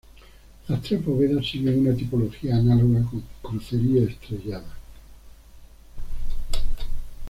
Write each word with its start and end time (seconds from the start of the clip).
Las 0.67 0.81
tres 0.81 1.05
bóvedas 1.05 1.45
siguen 1.45 1.85
una 1.85 1.95
tipología 1.95 2.55
análoga 2.57 3.03
con 3.03 3.21
crucería 3.39 4.09
estrellada. 4.09 4.73